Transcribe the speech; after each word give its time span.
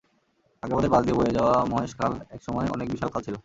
আগ্রাবাদের 0.63 0.91
পাশ 0.93 1.01
দিয়ে 1.05 1.17
বয়ে 1.19 1.35
যাওয়া 1.37 1.55
মহেশ 1.65 1.91
খাল 1.97 2.13
একসময় 2.35 2.67
অনেক 2.75 2.87
বিশাল 2.91 3.09
খাল 3.13 3.21
ছিল। 3.23 3.35